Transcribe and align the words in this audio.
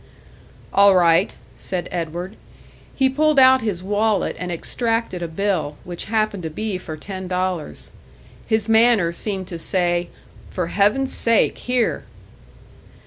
"All 0.73 0.95
right," 0.95 1.31
said 1.55 1.87
Edward. 1.91 2.35
He 2.95 3.07
pulled 3.07 3.37
out 3.37 3.61
his 3.61 3.83
wallet 3.83 4.35
and 4.39 4.51
extracted 4.51 5.21
a 5.21 5.27
bill, 5.27 5.77
which 5.83 6.05
happened 6.05 6.41
to 6.41 6.49
be 6.49 6.79
for 6.79 6.97
ten 6.97 7.27
dollars. 7.27 7.91
His 8.47 8.67
manner 8.67 9.11
seemed 9.11 9.47
to 9.49 9.59
say, 9.59 10.09
"For 10.49 10.69
heaven's 10.69 11.13
sake, 11.13 11.59
here!" 11.59 12.03